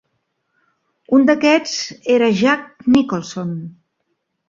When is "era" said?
2.17-2.33